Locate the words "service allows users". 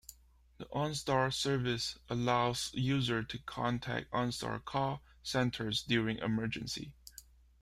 1.31-3.27